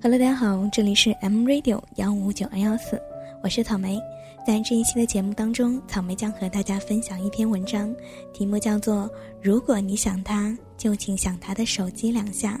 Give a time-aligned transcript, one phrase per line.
[0.00, 3.02] Hello，大家好，这里是 M Radio 幺五九二幺四，
[3.42, 4.00] 我是草莓。
[4.46, 7.92] 在这一期的节目当中，草莓将和大家分享一篇文章，
[8.32, 9.08] 题目叫做
[9.42, 12.54] 《如果你想他，就请想他的手机两下》。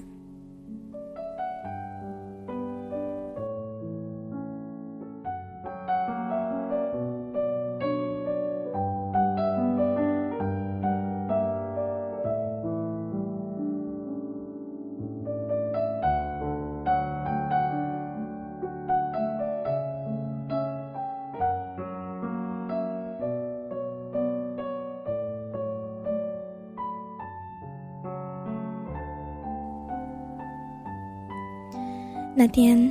[32.38, 32.88] 那天，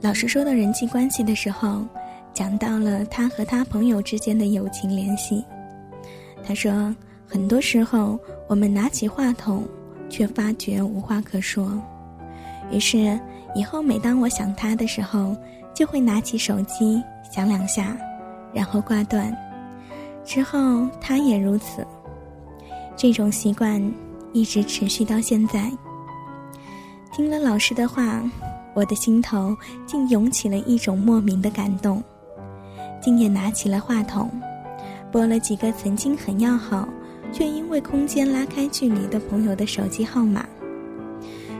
[0.00, 1.84] 老师说到人际关系的时候，
[2.32, 5.44] 讲到了他和他朋友之间的友情联系。
[6.46, 6.94] 他说，
[7.26, 8.16] 很多时候
[8.48, 9.64] 我们拿起话筒，
[10.08, 11.76] 却发觉无话可说。
[12.70, 13.18] 于是
[13.56, 15.36] 以后每当我想他的时候，
[15.74, 17.96] 就会拿起手机响两下，
[18.52, 19.36] 然后挂断。
[20.24, 21.84] 之后他也如此。
[22.94, 23.82] 这种习惯
[24.32, 25.68] 一直持续到现在。
[27.12, 28.22] 听了老师的话。
[28.74, 32.02] 我的心头竟涌起了一种莫名的感动，
[33.00, 34.28] 竟也拿起了话筒，
[35.12, 36.88] 拨了几个曾经很要好，
[37.32, 40.44] 却因为空间拉开距离的朋友的手机号码。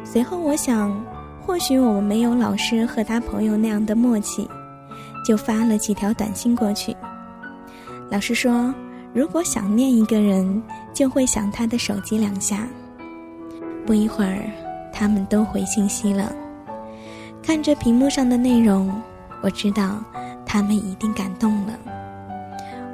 [0.05, 1.01] 随后我想，
[1.41, 4.49] 或许我们没有老师和他朋友那样的默契，
[5.25, 6.95] 就发了几条短信过去。
[8.11, 8.75] 老师说，
[9.13, 10.63] 如果想念一个人，
[10.93, 12.67] 就会想他的手机两下。
[13.87, 14.51] 不一会儿，
[14.93, 16.35] 他们都回信息了。
[17.47, 18.91] 看着屏幕上的内容，
[19.43, 20.03] 我知道
[20.47, 21.79] 他们一定感动了。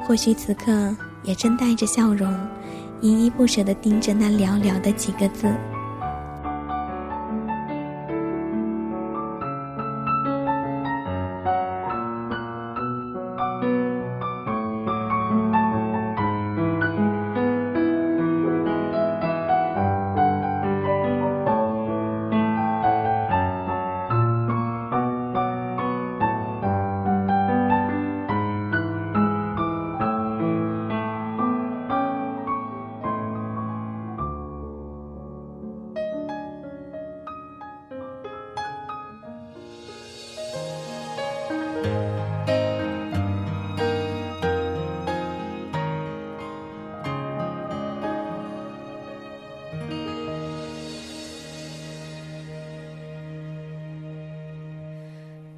[0.03, 2.37] 或许此刻也正带着笑容，
[3.01, 5.47] 依依不舍地盯着那寥寥的几个字。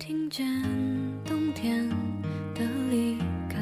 [0.05, 0.45] 听见
[1.25, 1.89] 冬天
[2.57, 3.17] 的离
[3.49, 3.57] 开，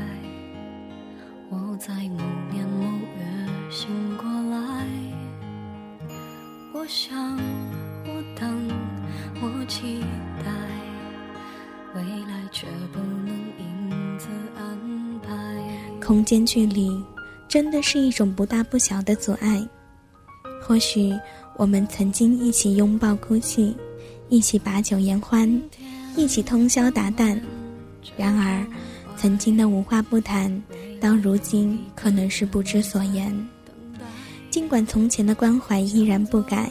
[1.51, 2.87] 我在某年某
[3.19, 4.87] 月醒过来。
[6.73, 7.37] 我想，
[8.07, 8.71] 我等，
[9.43, 10.01] 我期
[10.43, 10.51] 待，
[11.95, 16.01] 未来却不能因此安排。
[16.03, 16.91] 空间距离
[17.49, 19.63] 真的是一种不大不小的阻碍。
[20.63, 21.13] 或许
[21.59, 23.77] 我们曾经一起拥抱哭泣，
[24.31, 25.47] 一起把酒言欢。
[26.17, 27.41] 一起通宵达旦，
[28.17, 28.67] 然而，
[29.17, 30.63] 曾经的无话不谈，
[31.01, 33.35] 到如今可能是不知所言。
[34.51, 36.71] 尽管从前的关怀依然不改，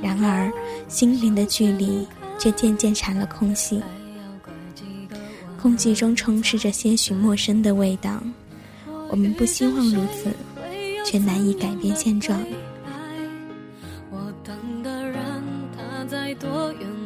[0.00, 0.50] 然而，
[0.88, 2.06] 心灵的距离
[2.38, 3.82] 却渐渐产了空隙。
[5.60, 8.22] 空气中充斥着些许陌生的味道。
[9.10, 10.32] 我们不希望如此，
[11.04, 12.38] 却难以改变现状。
[14.10, 15.20] 我等的人，
[15.76, 16.97] 他在多远？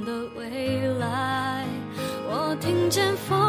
[2.72, 3.41] 听见风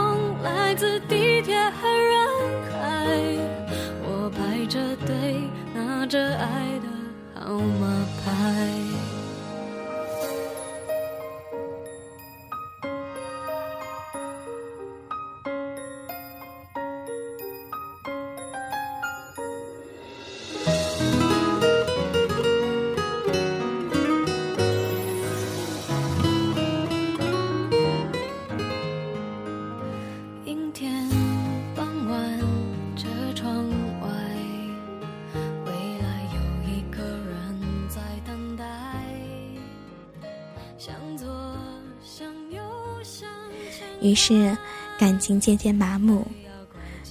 [44.04, 44.56] 于是，
[45.00, 46.28] 感情渐渐麻木。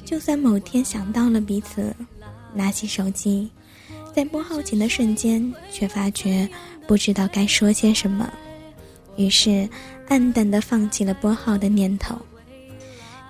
[0.05, 1.93] 就算某天想到了彼此，
[2.55, 3.51] 拿起手机，
[4.15, 6.47] 在拨号前的瞬间，却发觉
[6.87, 8.31] 不知道该说些什么，
[9.17, 9.67] 于是
[10.09, 12.15] 暗淡的放弃了拨号的念头。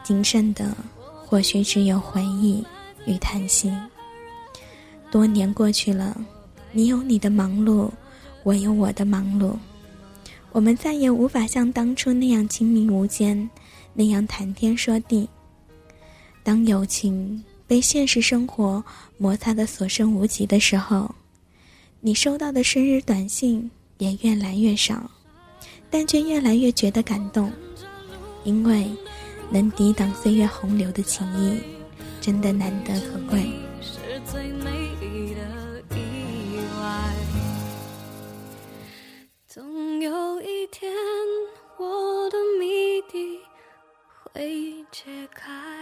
[0.03, 0.76] 仅剩的，
[1.25, 2.64] 或许只有回忆
[3.06, 3.73] 与叹息。
[5.09, 6.20] 多年过去了，
[6.73, 7.88] 你有你的忙碌，
[8.43, 9.55] 我有我的忙碌。
[10.52, 13.49] 我们再也无法像当初那样亲密无间，
[13.94, 15.26] 那样谈天说地。
[16.43, 18.84] 当友情被现实生活
[19.16, 21.14] 摩擦的所剩无几的时候，
[22.00, 25.10] 你收到的生日短信也越来越少，
[25.88, 27.50] 但却越来越觉得感动，
[28.44, 28.87] 因为
[29.50, 31.58] 能抵挡岁月洪流的情谊，
[32.20, 33.46] 真的难得可贵。
[44.34, 45.81] 未解开。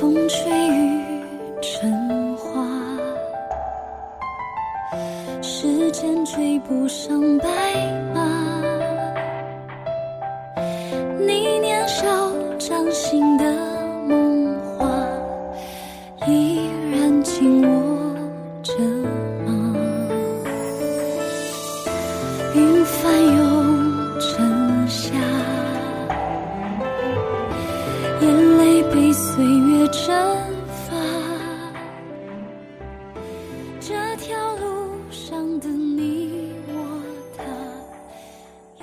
[0.00, 1.24] 风吹雨
[1.60, 2.66] 成花，
[5.42, 7.46] 时间追不上白
[8.14, 8.39] 马。
[29.92, 30.06] 蒸
[30.86, 30.94] 发，
[33.80, 37.02] 这条路上的你我
[37.36, 37.42] 他，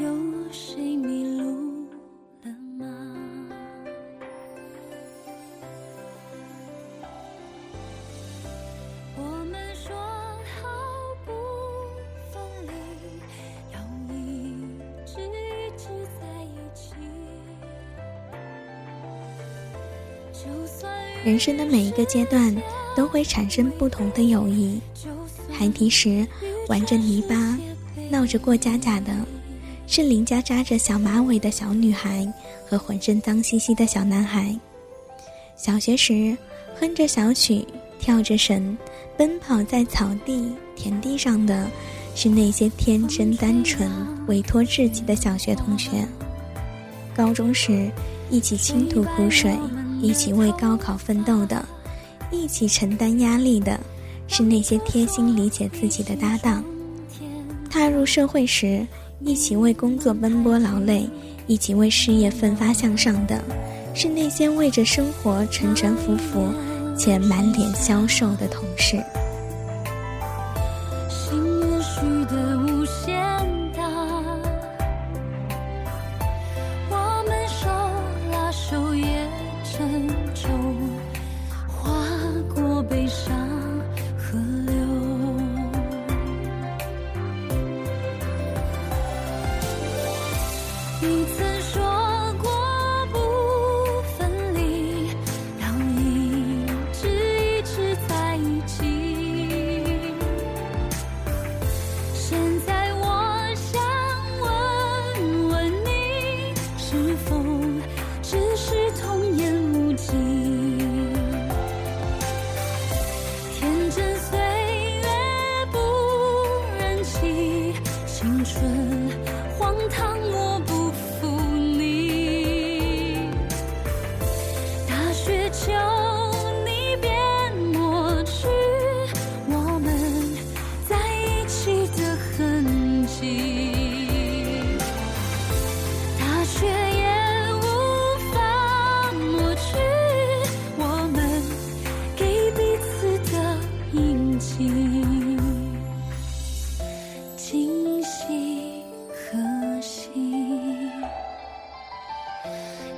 [0.01, 0.05] 有
[0.51, 1.87] 谁迷路
[2.43, 2.85] 了吗？
[9.15, 10.67] 我们说好
[11.25, 11.31] 不
[12.31, 12.71] 分离，
[13.73, 13.79] 要
[14.13, 14.15] 一
[15.05, 15.11] 直
[21.23, 22.55] 人生的每一个阶段
[22.95, 24.79] 都会产生不同的友谊。
[25.51, 26.25] 孩提时
[26.67, 27.57] 玩着泥巴、
[28.09, 29.11] 闹着过家家的，
[29.87, 32.31] 是邻家扎着小马尾的小女孩
[32.65, 34.57] 和浑身脏兮兮的小男孩；
[35.55, 36.37] 小学时
[36.79, 37.65] 哼着小曲、
[37.99, 38.77] 跳着绳、
[39.17, 41.67] 奔跑在草地、田地上的，
[42.15, 43.89] 是那些天真单纯、
[44.27, 46.05] 委托至极的小学同学；
[47.15, 47.91] 高中时
[48.29, 49.57] 一起倾吐苦水。
[50.01, 51.63] 一起为高考奋斗的，
[52.31, 53.79] 一起承担压力的，
[54.27, 56.61] 是那些贴心理解自己的搭档；
[57.69, 58.85] 踏入社会时，
[59.21, 61.07] 一起为工作奔波劳累，
[61.47, 63.43] 一起为事业奋发向上的，
[63.93, 66.47] 是那些为着生活沉沉浮浮
[66.97, 69.03] 且满脸消瘦的同事。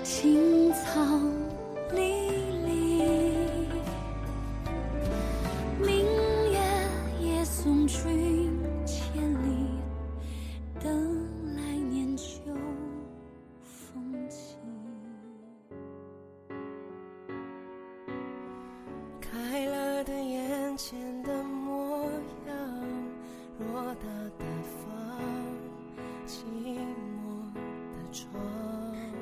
[0.03, 1.01] 青草
[1.93, 2.01] 离
[2.65, 3.03] 离
[5.79, 6.05] 明
[6.51, 6.59] 月
[7.19, 8.38] 夜送去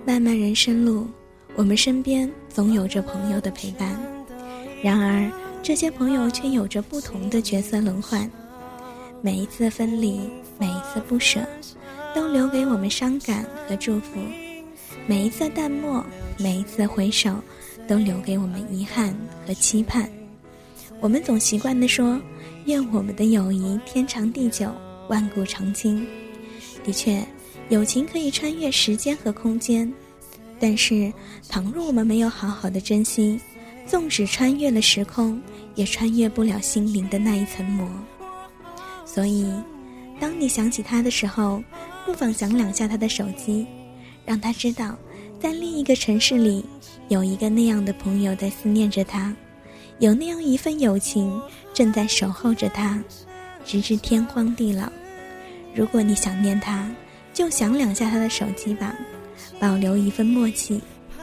[0.08, 1.06] 漫漫人生路，
[1.58, 4.00] 我们身边总有着朋友的陪伴，
[4.82, 5.30] 然而
[5.62, 8.32] 这些朋友却有着不同的角色轮换。
[9.22, 10.22] 每一次分离，
[10.58, 11.42] 每一次不舍，
[12.16, 14.18] 都留给我们伤感和祝福；
[15.06, 16.02] 每一次淡漠，
[16.38, 17.30] 每一次回首，
[17.86, 19.14] 都留给我们遗憾
[19.46, 20.10] 和期盼。
[21.02, 22.18] 我们总习惯地说
[22.64, 24.72] ：“愿我们的友谊天长地久，
[25.10, 26.08] 万古长青。”
[26.82, 27.22] 的确，
[27.70, 29.92] 友情可以穿越时间和空间，
[30.60, 31.12] 但是
[31.50, 33.40] 倘若我们没有好好的珍惜，
[33.86, 35.42] 纵使穿越了时空，
[35.76, 37.86] 也穿越不了心灵的那一层膜。
[39.06, 39.52] 所以，
[40.18, 41.62] 当你想起他的时候，
[42.06, 43.68] 不妨响两下他的手机，
[44.26, 44.98] 让他知道，
[45.38, 46.64] 在另一个城市里，
[47.10, 49.36] 有一个那样的朋友在思念着他，
[50.00, 51.42] 有那样一份友情
[51.74, 53.04] 正在守候着他，
[53.66, 54.90] 直至天荒地老。
[55.76, 56.90] 如果你想念他，
[57.38, 58.96] 就响两下他的手机吧，
[59.60, 60.82] 保留一份默契，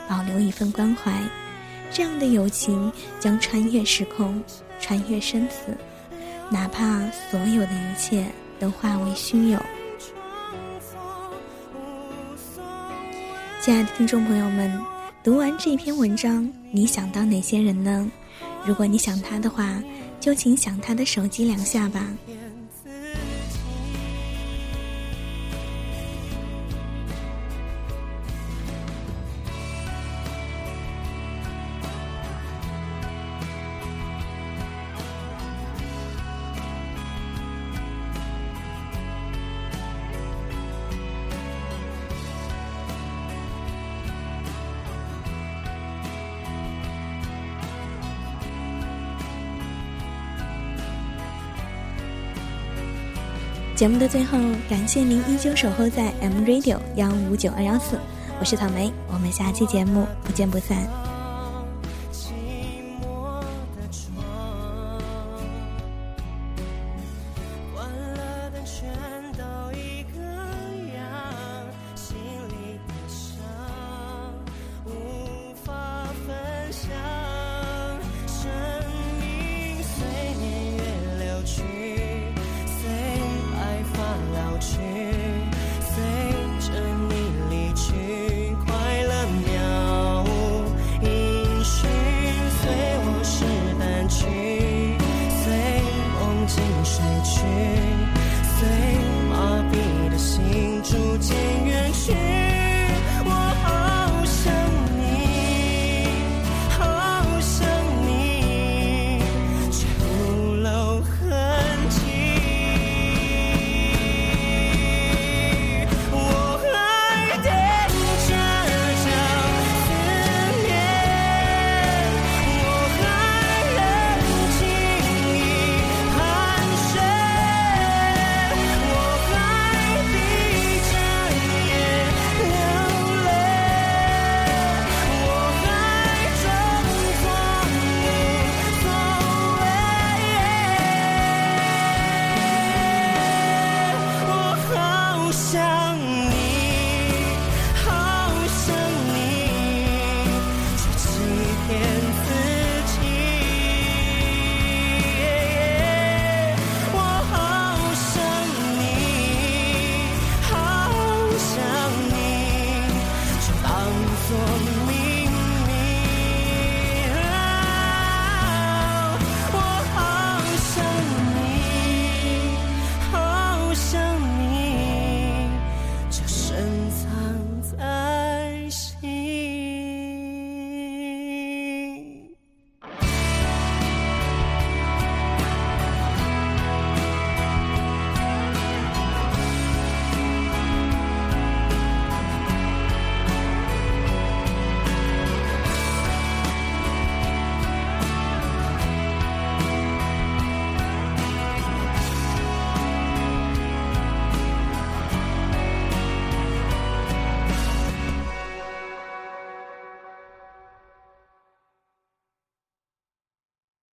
[0.08, 1.12] 保留一份关怀，
[1.90, 4.40] 这样的友情将穿越时空，
[4.78, 5.76] 穿越生死。
[6.48, 8.26] 哪怕所有的一切
[8.60, 9.60] 都化为虚有。
[13.60, 14.72] 亲爱的听众朋友们，
[15.20, 18.08] 读完这篇文章，你想到哪些人呢？
[18.64, 19.82] 如果你想他的话，
[20.20, 22.06] 就请响他的手机两下吧。
[53.84, 58.00] 节目的最后，感谢您依旧守候在 M Radio 幺五九二幺四，
[58.40, 61.13] 我是草莓，我们下期节目不见不散。